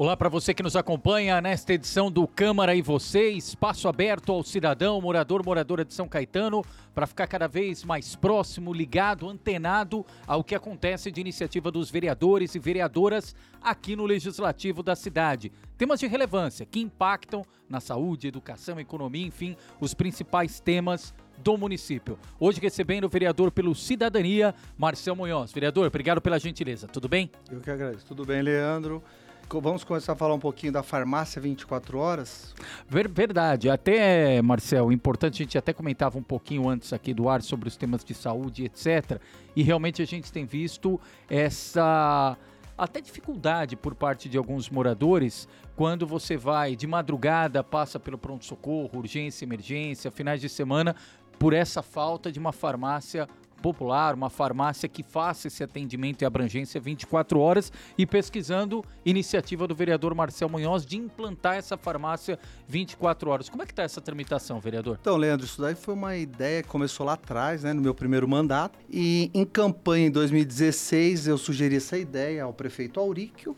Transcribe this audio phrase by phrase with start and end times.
[0.00, 4.44] Olá para você que nos acompanha nesta edição do Câmara e Você, espaço aberto ao
[4.44, 6.62] cidadão, morador, moradora de São Caetano,
[6.94, 12.54] para ficar cada vez mais próximo, ligado, antenado ao que acontece de iniciativa dos vereadores
[12.54, 15.50] e vereadoras aqui no Legislativo da cidade.
[15.76, 22.16] Temas de relevância que impactam na saúde, educação, economia, enfim, os principais temas do município.
[22.38, 25.50] Hoje recebendo o vereador pelo Cidadania, Marcel Munhoz.
[25.50, 26.86] Vereador, obrigado pela gentileza.
[26.86, 27.32] Tudo bem?
[27.50, 28.06] Eu que agradeço.
[28.06, 29.02] Tudo bem, Leandro?
[29.50, 32.54] Vamos começar a falar um pouquinho da farmácia 24 horas?
[32.86, 33.70] Ver, verdade.
[33.70, 37.76] Até, Marcel, importante, a gente até comentava um pouquinho antes aqui do ar sobre os
[37.76, 39.18] temas de saúde, etc.
[39.56, 42.36] E realmente a gente tem visto essa
[42.76, 48.98] até dificuldade por parte de alguns moradores quando você vai de madrugada, passa pelo pronto-socorro,
[48.98, 50.94] urgência, emergência, finais de semana,
[51.38, 53.26] por essa falta de uma farmácia
[53.58, 59.74] popular, uma farmácia que faça esse atendimento e abrangência 24 horas e pesquisando iniciativa do
[59.74, 63.48] vereador Marcel Munhoz de implantar essa farmácia 24 horas.
[63.48, 64.98] Como é que está essa tramitação, vereador?
[65.00, 68.28] Então, Leandro, isso daí foi uma ideia que começou lá atrás, né, no meu primeiro
[68.28, 73.56] mandato, e em campanha em 2016 eu sugeri essa ideia ao prefeito Auríquio,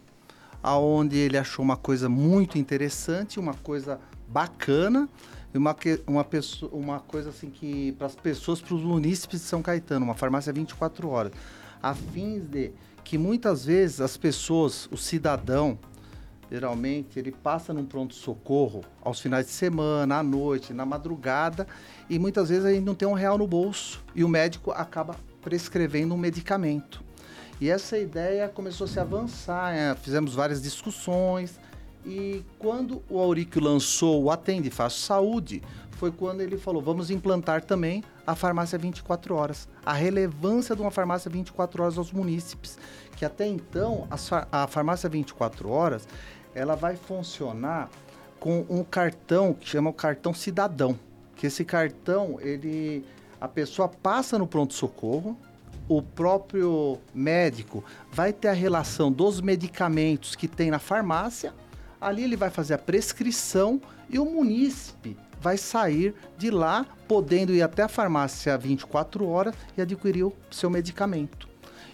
[0.62, 5.08] aonde ele achou uma coisa muito interessante, uma coisa bacana,
[5.58, 9.62] uma, uma, pessoa, uma coisa assim que para as pessoas, para os munícipes de São
[9.62, 11.32] Caetano, uma farmácia 24 horas,
[11.82, 15.78] a fins de que muitas vezes as pessoas, o cidadão,
[16.50, 21.66] geralmente ele passa num pronto socorro aos finais de semana, à noite, na madrugada
[22.08, 26.14] e muitas vezes gente não tem um real no bolso e o médico acaba prescrevendo
[26.14, 27.02] um medicamento.
[27.60, 31.58] E essa ideia começou a se avançar, é, fizemos várias discussões,
[32.04, 35.62] e quando o Auríquio lançou o Atende Fácil Saúde,
[36.00, 39.68] foi quando ele falou: vamos implantar também a farmácia 24 horas.
[39.84, 42.78] A relevância de uma farmácia 24 horas aos munícipes.
[43.16, 46.08] Que até então a, a farmácia 24 horas
[46.54, 47.90] ela vai funcionar
[48.38, 50.98] com um cartão que chama o cartão cidadão.
[51.36, 53.04] Que esse cartão, ele.
[53.38, 55.36] A pessoa passa no pronto-socorro,
[55.88, 61.54] o próprio médico vai ter a relação dos medicamentos que tem na farmácia
[62.00, 67.62] Ali ele vai fazer a prescrição e o munícipe vai sair de lá, podendo ir
[67.62, 71.48] até a farmácia 24 horas e adquirir o seu medicamento.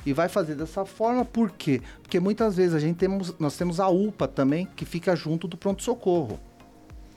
[0.05, 1.83] E vai fazer dessa forma, por quê?
[2.01, 5.57] Porque muitas vezes a gente temos, nós temos a UPA também, que fica junto do
[5.57, 6.39] pronto-socorro.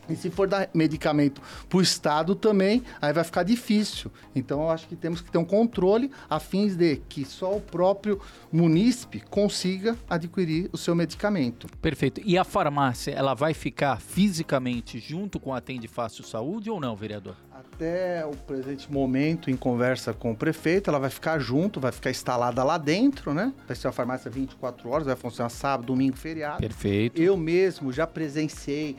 [0.09, 4.12] E se for dar medicamento para o Estado também, aí vai ficar difícil.
[4.36, 7.62] Então eu acho que temos que ter um controle a fins de que só o
[7.62, 8.20] próprio
[8.52, 11.68] munícipe consiga adquirir o seu medicamento.
[11.81, 12.22] Perfeito.
[12.24, 16.96] E a farmácia, ela vai ficar fisicamente junto com a Atende Fácil Saúde ou não,
[16.96, 17.36] vereador?
[17.52, 22.09] Até o presente momento, em conversa com o prefeito, ela vai ficar junto, vai ficar
[22.09, 23.53] instalada lá dentro, né?
[23.68, 26.59] Vai ser uma farmácia 24 horas, vai funcionar sábado, domingo, feriado.
[26.59, 27.22] Perfeito.
[27.22, 28.97] Eu mesmo já presenciei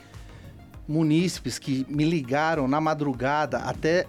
[0.90, 4.06] munícipes que me ligaram na madrugada até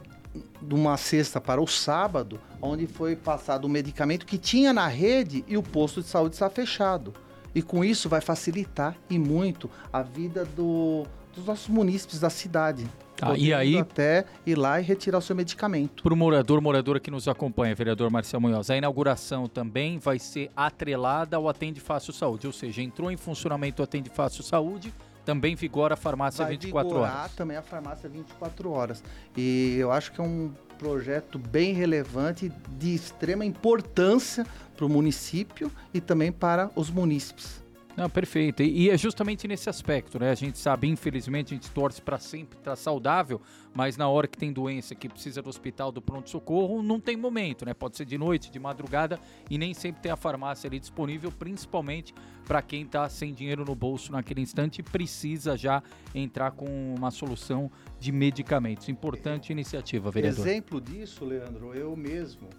[0.59, 5.45] de uma sexta para o sábado, onde foi passado o medicamento que tinha na rede
[5.47, 7.13] e o posto de saúde está fechado.
[7.53, 11.05] E com isso vai facilitar e muito a vida do,
[11.35, 12.87] dos nossos munícipes da cidade.
[13.21, 16.01] Ah, e aí até ir lá e retirar o seu medicamento.
[16.01, 20.49] Para o morador, moradora que nos acompanha, vereador Marcelo Munhoz, a inauguração também vai ser
[20.55, 24.91] atrelada ao Atende Fácil Saúde, ou seja, entrou em funcionamento o Atende Fácil Saúde,
[25.25, 27.31] também vigora a farmácia Vai 24 horas.
[27.33, 29.03] também a farmácia 24 horas.
[29.35, 34.45] E eu acho que é um projeto bem relevante, de extrema importância
[34.75, 37.60] para o município e também para os munícipes.
[37.95, 38.63] Não, perfeito.
[38.63, 40.31] E, e, é justamente nesse aspecto, né?
[40.31, 43.41] A gente sabe, infelizmente, a gente torce para sempre estar tá saudável,
[43.73, 47.65] mas na hora que tem doença que precisa do hospital do pronto-socorro, não tem momento,
[47.65, 47.73] né?
[47.73, 49.19] Pode ser de noite, de madrugada
[49.49, 52.13] e nem sempre tem a farmácia ali disponível, principalmente
[52.45, 57.11] para quem está sem dinheiro no bolso naquele instante e precisa já entrar com uma
[57.11, 58.89] solução de medicamentos.
[58.89, 60.45] Importante iniciativa, vereador.
[60.47, 62.49] Exemplo disso, Leandro, eu mesmo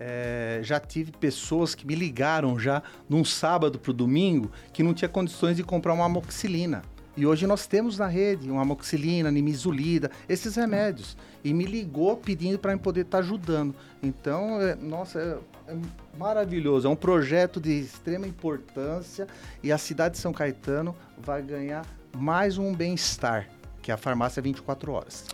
[0.00, 4.94] é, já tive pessoas que me ligaram já num sábado para o domingo que não
[4.94, 6.82] tinha condições de comprar uma amoxicilina.
[7.16, 11.16] E hoje nós temos na rede uma amoxicilina, nimizolida, esses remédios.
[11.42, 13.74] E me ligou pedindo para poder estar tá ajudando.
[14.00, 15.18] Então, é, nossa,
[15.66, 15.76] é, é
[16.16, 16.86] maravilhoso.
[16.86, 19.26] É um projeto de extrema importância
[19.64, 21.84] e a cidade de São Caetano vai ganhar
[22.16, 23.48] mais um bem-estar,
[23.82, 25.24] que é a farmácia 24 horas.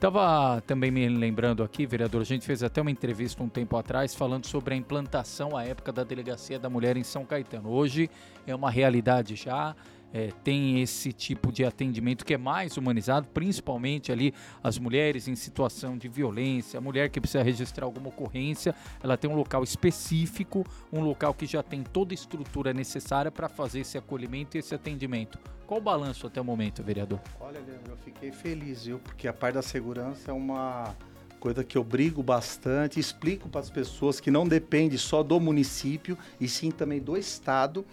[0.00, 4.14] Estava também me lembrando aqui, vereador, a gente fez até uma entrevista um tempo atrás
[4.14, 7.68] falando sobre a implantação à época da Delegacia da Mulher em São Caetano.
[7.68, 8.08] Hoje
[8.46, 9.76] é uma realidade já,
[10.12, 15.34] é, tem esse tipo de atendimento que é mais humanizado, principalmente ali as mulheres em
[15.34, 20.66] situação de violência, a mulher que precisa registrar alguma ocorrência, ela tem um local específico,
[20.92, 24.74] um local que já tem toda a estrutura necessária para fazer esse acolhimento e esse
[24.74, 25.38] atendimento.
[25.66, 27.20] Qual o balanço até o momento, vereador?
[27.40, 28.98] Olha, Leandro, eu fiquei feliz, viu?
[28.98, 30.96] Porque a parte da segurança é uma
[31.38, 36.18] coisa que eu brigo bastante, explico para as pessoas que não depende só do município,
[36.40, 37.86] e sim também do Estado.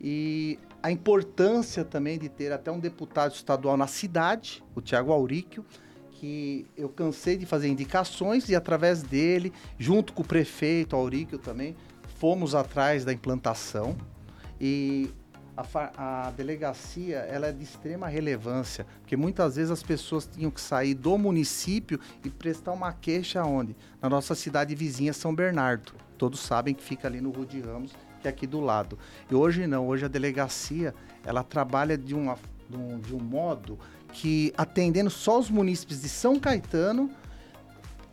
[0.00, 5.64] E a importância também de ter até um deputado estadual na cidade, o Tiago Auríquio,
[6.12, 11.76] que eu cansei de fazer indicações e através dele, junto com o prefeito Auríquio também,
[12.18, 13.96] fomos atrás da implantação.
[14.60, 15.10] E
[15.56, 20.60] a, a, delegacia ela é de extrema relevância, porque muitas vezes as pessoas tinham que
[20.60, 23.76] sair do município e prestar uma queixa onde?
[24.00, 25.92] Na nossa cidade vizinha São Bernardo.
[26.18, 28.98] Todos sabem que fica ali no Rua de Ramos, que é aqui do lado.
[29.30, 30.94] E hoje não, hoje a delegacia
[31.24, 32.36] ela trabalha de, uma,
[32.68, 33.78] de, um, de um modo
[34.12, 37.10] que atendendo só os munícipes de São Caetano,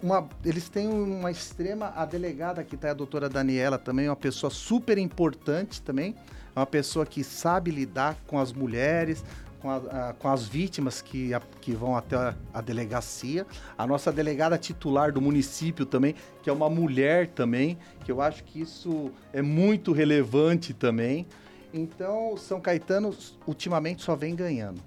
[0.02, 1.92] uma, eles têm uma extrema.
[1.96, 6.16] A delegada que está, a doutora Daniela, também, uma pessoa super importante também.
[6.56, 9.24] Uma pessoa que sabe lidar com as mulheres,
[9.62, 13.46] com, a, a, com as vítimas que, a, que vão até a, delegacia.
[13.78, 18.44] A nossa delegada titular do município também, que é uma mulher também, que eu acho
[18.44, 21.28] que isso é muito relevante também.
[21.74, 23.16] Então, São Caetano
[23.46, 24.82] ultimamente só vem ganhando.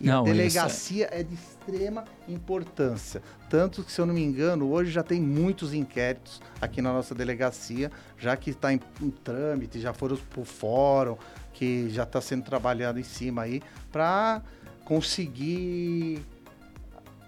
[0.00, 1.20] E Não, a delegacia é...
[1.20, 3.22] é de extrema importância.
[3.48, 7.14] Tanto que, se eu não me engano, hoje já tem muitos inquéritos aqui na nossa
[7.14, 11.16] delegacia, já que está em, em trâmite, já foram para o fórum,
[11.52, 14.42] que já está sendo trabalhado em cima aí, para
[14.84, 16.24] conseguir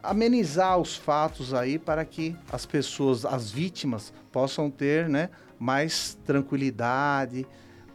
[0.03, 7.47] amenizar os fatos aí para que as pessoas, as vítimas, possam ter né, mais tranquilidade,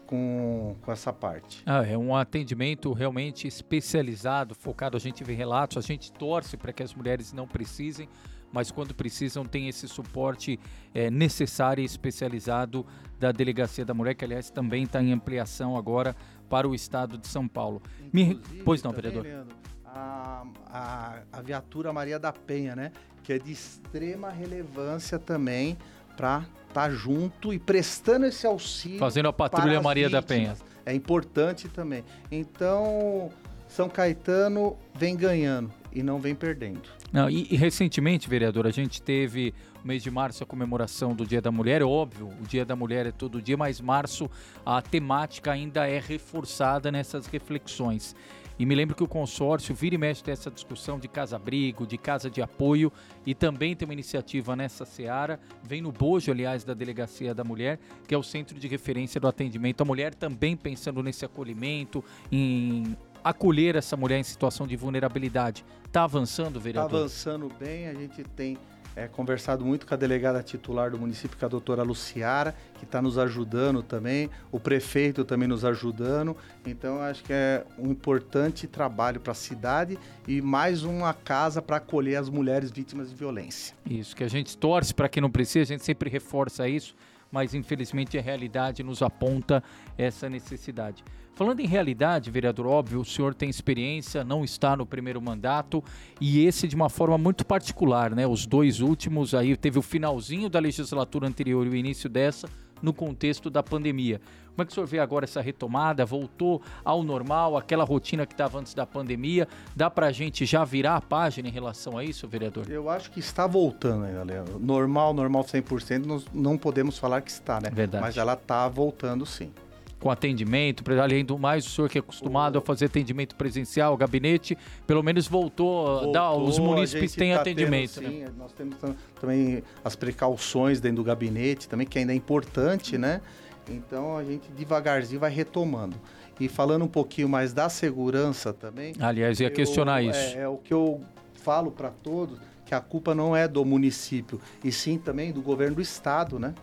[0.10, 1.62] com, com essa parte.
[1.68, 4.98] Ah, é um atendimento realmente especializado, focado.
[4.98, 8.10] A gente vê relatos, a gente torce para que as mulheres não precisem,
[8.52, 10.60] mas quando precisam tem esse suporte
[10.94, 12.86] é, necessário e especializado
[13.20, 16.16] da Delegacia da Mulher, que aliás também está em ampliação agora
[16.50, 17.82] para o estado de São Paulo.
[18.12, 18.36] Me...
[18.64, 19.24] Pois não, vereador.
[19.24, 19.56] Leandro,
[19.86, 22.92] a, a, a viatura Maria da Penha, né?
[23.24, 25.78] Que é de extrema relevância também
[26.16, 29.00] para estar tá junto e prestando esse auxílio.
[29.00, 30.26] Fazendo a patrulha Maria vítimas.
[30.26, 30.58] da Penha.
[30.86, 32.04] É importante também.
[32.32, 33.30] Então,
[33.68, 36.82] São Caetano vem ganhando e não vem perdendo.
[37.12, 41.26] Não, e, e, recentemente, vereador, a gente teve no mês de março a comemoração do
[41.26, 41.82] Dia da Mulher.
[41.82, 44.30] É óbvio, o Dia da Mulher é todo dia, mas março
[44.66, 48.16] a temática ainda é reforçada nessas reflexões.
[48.60, 52.30] E me lembro que o consórcio vira e mexe dessa discussão de casa-abrigo, de casa
[52.30, 52.92] de apoio
[53.26, 57.80] e também tem uma iniciativa nessa seara, vem no bojo, aliás, da Delegacia da Mulher,
[58.06, 62.98] que é o Centro de Referência do Atendimento à Mulher, também pensando nesse acolhimento, em
[63.24, 65.66] acolher essa mulher em situação de vulnerabilidade.
[65.86, 66.90] Está avançando, vereador?
[66.90, 68.58] Está avançando bem, a gente tem
[68.96, 72.84] é, conversado muito com a delegada titular do município, que é a doutora Luciara, que
[72.84, 76.36] está nos ajudando também, o prefeito também nos ajudando.
[76.66, 81.78] Então, acho que é um importante trabalho para a cidade e mais uma casa para
[81.78, 83.76] acolher as mulheres vítimas de violência.
[83.90, 86.96] Isso, que a gente torce para quem não precisa, a gente sempre reforça isso,
[87.32, 89.64] mas infelizmente a realidade nos aponta
[89.98, 91.04] essa necessidade.
[91.40, 95.82] Falando em realidade, vereador, óbvio, o senhor tem experiência, não está no primeiro mandato
[96.20, 98.28] e esse de uma forma muito particular, né?
[98.28, 102.50] Os dois últimos aí, teve o finalzinho da legislatura anterior e o início dessa
[102.82, 104.20] no contexto da pandemia.
[104.50, 106.06] Como é que o senhor vê agora essa retomada?
[106.06, 109.48] Voltou ao normal, aquela rotina que estava antes da pandemia?
[109.74, 112.70] Dá para a gente já virar a página em relação a isso, vereador?
[112.70, 114.60] Eu acho que está voltando ainda, Leandro.
[114.60, 117.70] Normal, normal 100%, nós não podemos falar que está, né?
[117.72, 118.04] Verdade.
[118.04, 119.54] Mas ela está voltando sim
[120.00, 122.60] com atendimento, além do mais, o senhor que é acostumado o...
[122.60, 128.00] a fazer atendimento presencial, gabinete, pelo menos voltou, voltou dá, os munícipes têm tá atendimento.
[128.00, 128.30] Tendo, sim, né?
[128.38, 128.78] nós temos
[129.20, 133.22] também as precauções dentro do gabinete, também, que ainda é importante, né?
[133.70, 135.98] Então a gente devagarzinho vai retomando.
[136.40, 138.94] E falando um pouquinho mais da segurança também.
[139.00, 140.18] Aliás, ia eu, questionar isso.
[140.18, 141.02] É, é o que eu
[141.34, 145.76] falo para todos, que a culpa não é do município, e sim também do governo
[145.76, 146.54] do estado, né?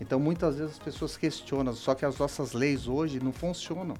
[0.00, 3.94] Então muitas vezes as pessoas questionam, só que as nossas leis hoje não funcionam.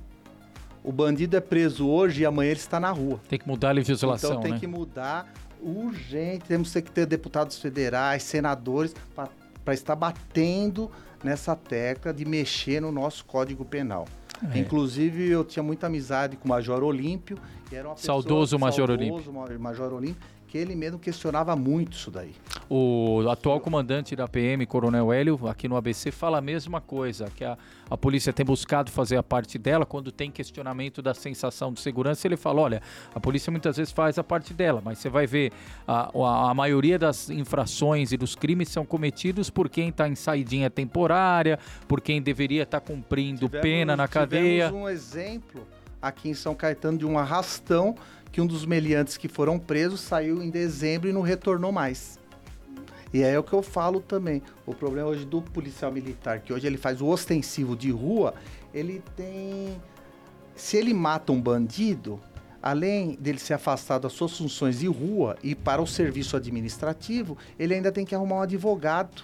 [0.82, 3.20] O bandido é preso hoje e amanhã ele está na rua.
[3.28, 4.58] Tem que mudar a legislação, Então tem né?
[4.58, 6.44] que mudar urgente.
[6.46, 10.90] Temos que ter deputados federais, senadores, para estar batendo
[11.22, 14.06] nessa tecla de mexer no nosso Código Penal.
[14.54, 14.58] É.
[14.58, 17.36] Inclusive, eu tinha muita amizade com o Major Olímpio.
[17.68, 19.60] Que era uma saudoso Major saudoso, Olímpio.
[19.60, 22.34] Major Olímpio, que ele mesmo questionava muito isso daí.
[22.70, 27.44] O atual comandante da PM, Coronel Hélio, aqui no ABC, fala a mesma coisa, que
[27.44, 27.56] a,
[27.90, 29.84] a polícia tem buscado fazer a parte dela.
[29.84, 32.82] Quando tem questionamento da sensação de segurança, ele fala: olha,
[33.14, 35.52] a polícia muitas vezes faz a parte dela, mas você vai ver
[35.86, 40.14] a, a, a maioria das infrações e dos crimes são cometidos por quem está em
[40.14, 44.66] saidinha temporária, por quem deveria estar tá cumprindo tivemos, pena na cadeia.
[44.66, 45.66] Tivemos um exemplo
[46.00, 47.94] aqui em São Caetano de um arrastão
[48.30, 52.18] que um dos meliantes que foram presos saiu em dezembro e não retornou mais.
[53.12, 54.42] E é o que eu falo também.
[54.66, 58.34] O problema hoje do policial militar, que hoje ele faz o ostensivo de rua,
[58.72, 59.80] ele tem.
[60.54, 62.20] Se ele mata um bandido,
[62.62, 67.74] além dele ser afastado das suas funções de rua e para o serviço administrativo, ele
[67.74, 69.22] ainda tem que arrumar um advogado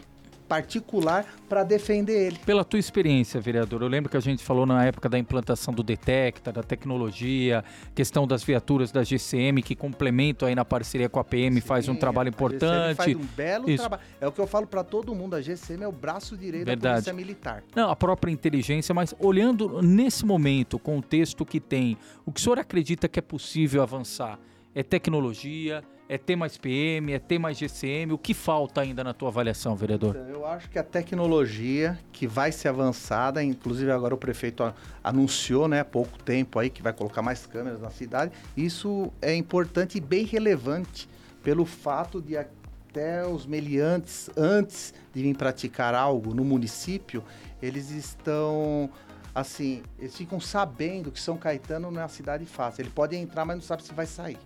[0.49, 2.39] particular para defender ele.
[2.45, 5.83] Pela tua experiência, vereador, eu lembro que a gente falou na época da implantação do
[5.83, 11.25] Detecta, da tecnologia, questão das viaturas da GCM que complementam aí na parceria com a
[11.25, 12.97] PM, Sim, faz um trabalho importante.
[12.97, 14.03] faz um belo trabalho.
[14.21, 16.83] É o que eu falo para todo mundo, a GCM é o braço direito Verdade.
[16.83, 17.65] da Polícia Militar.
[17.75, 22.43] Não, a própria inteligência, mas olhando nesse momento, o contexto que tem, o que o
[22.43, 24.39] senhor acredita que é possível avançar?
[24.75, 25.83] É tecnologia,
[26.14, 28.12] é ter mais PM, é ter mais GCM?
[28.12, 30.14] O que falta ainda na tua avaliação, vereador?
[30.14, 35.66] Então, eu acho que a tecnologia que vai ser avançada, inclusive agora o prefeito anunciou,
[35.66, 38.30] né, há pouco tempo aí, que vai colocar mais câmeras na cidade.
[38.56, 41.09] Isso é importante e bem relevante
[41.42, 47.25] pelo fato de até os meliantes, antes de vir praticar algo no município,
[47.61, 48.88] eles estão
[49.35, 52.83] assim, eles ficam sabendo que São Caetano não é uma cidade fácil.
[52.83, 54.38] Ele pode entrar, mas não sabe se vai sair.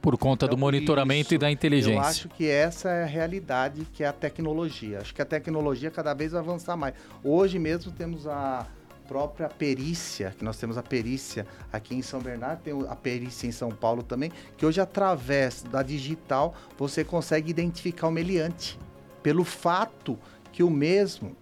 [0.00, 1.94] Por conta então, do monitoramento isso, e da inteligência.
[1.94, 4.98] Eu acho que essa é a realidade, que é a tecnologia.
[5.00, 6.94] Acho que a tecnologia cada vez vai avançar mais.
[7.22, 8.66] Hoje mesmo temos a
[9.06, 13.52] própria perícia, que nós temos a perícia aqui em São Bernardo, tem a perícia em
[13.52, 18.78] São Paulo também, que hoje através da digital você consegue identificar o meliante.
[19.22, 20.16] Pelo fato
[20.52, 21.36] que o mesmo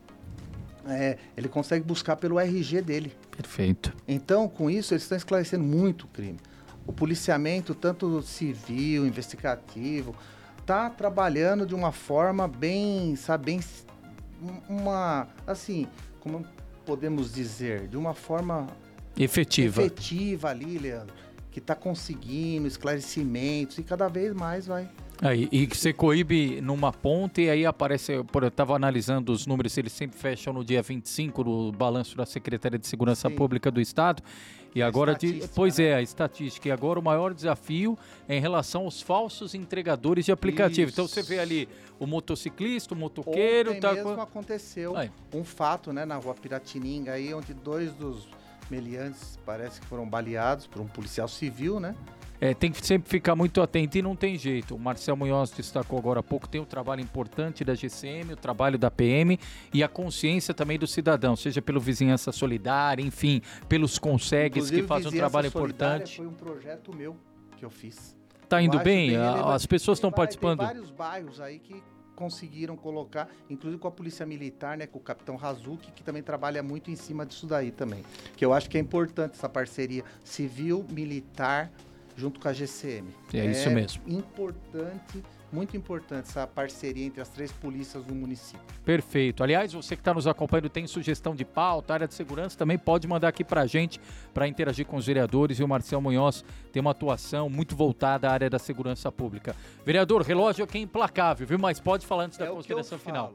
[0.86, 3.12] é, ele consegue buscar pelo RG dele.
[3.36, 3.94] Perfeito.
[4.08, 6.38] Então, com isso, eles estão esclarecendo muito o crime
[6.88, 10.16] o policiamento, tanto civil, investigativo,
[10.64, 13.60] tá trabalhando de uma forma bem, sabe, bem,
[14.66, 15.86] uma, assim,
[16.18, 16.46] como
[16.86, 18.66] podemos dizer, de uma forma
[19.18, 21.14] efetiva, efetiva ali, Leandro,
[21.50, 24.88] que está conseguindo esclarecimentos e cada vez mais vai
[25.20, 29.92] Aí, e você coíbe numa ponta e aí aparece, eu estava analisando os números, eles
[29.92, 33.34] sempre fecham no dia 25 no balanço da Secretaria de Segurança Sim.
[33.34, 34.22] Pública do Estado.
[34.74, 35.86] E agora, de, pois né?
[35.86, 36.68] é, a estatística.
[36.68, 37.98] E agora o maior desafio
[38.28, 40.90] é em relação aos falsos entregadores de aplicativo.
[40.90, 41.00] Isso.
[41.00, 43.70] Então você vê ali o motociclista, o motoqueiro.
[43.70, 43.92] Ontem tá...
[43.92, 45.10] mesmo aconteceu aí.
[45.32, 48.28] um fato, né, na rua Piratininga aí, onde dois dos
[48.70, 51.94] meliantes parece que foram baleados por um policial civil, né?
[52.40, 54.76] É, tem que sempre ficar muito atento e não tem jeito.
[54.76, 58.78] O Marcel Munhoz destacou agora há pouco, tem um trabalho importante da GCM, o trabalho
[58.78, 59.38] da PM
[59.74, 65.08] e a consciência também do cidadão, seja pelo Vizinhança Solidária, enfim, pelos consegues que fazem
[65.08, 66.16] um trabalho importante.
[66.16, 67.16] Foi um projeto meu
[67.56, 68.16] que eu fiz.
[68.48, 69.10] Tá indo bem?
[69.10, 70.58] bem As pessoas estão participando?
[70.58, 71.82] Tem vários bairros aí que
[72.18, 76.62] conseguiram colocar, inclusive com a Polícia Militar, né, com o Capitão Razuki, que também trabalha
[76.64, 78.02] muito em cima disso daí também.
[78.36, 81.70] Que eu acho que é importante essa parceria civil-militar
[82.18, 83.08] junto com a GCM.
[83.32, 84.02] É, é isso mesmo.
[84.08, 85.22] Importante,
[85.52, 88.60] muito importante essa parceria entre as três polícias do município.
[88.84, 89.44] Perfeito.
[89.44, 93.06] Aliás, você que está nos acompanhando tem sugestão de pauta, área de segurança, também pode
[93.06, 94.00] mandar aqui para a gente
[94.34, 95.60] para interagir com os vereadores.
[95.60, 99.54] E o Marcel Munhoz tem uma atuação muito voltada à área da segurança pública.
[99.86, 101.58] Vereador, relógio aqui é implacável, viu?
[101.58, 103.32] Mas pode falar antes é da consideração final.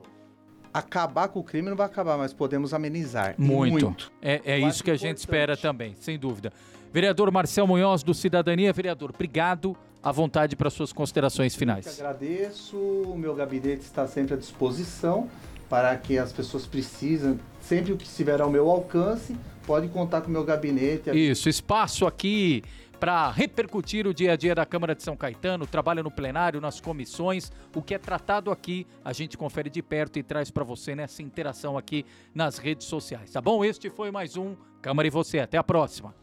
[0.74, 3.36] acabar com o crime não vai acabar, mas podemos amenizar.
[3.38, 3.86] Muito.
[3.86, 4.12] muito.
[4.22, 6.52] É, é isso que a gente espera também, sem dúvida.
[6.94, 8.72] Vereador Marcel Munhoz, do Cidadania.
[8.72, 9.76] Vereador, obrigado.
[10.04, 11.88] À vontade para suas considerações finais.
[11.88, 12.78] Eu agradeço.
[12.78, 15.28] O meu gabinete está sempre à disposição
[15.68, 19.36] para que as pessoas precisam, sempre o que estiver ao meu alcance,
[19.66, 21.10] pode contar com o meu gabinete.
[21.10, 22.62] Isso, espaço aqui
[23.00, 26.80] para repercutir o dia a dia da Câmara de São Caetano, trabalho no plenário, nas
[26.80, 30.94] comissões, o que é tratado aqui, a gente confere de perto e traz para você
[30.96, 33.66] nessa interação aqui nas redes sociais, tá bom?
[33.66, 36.14] Este foi mais um Câmara e você, até a próxima.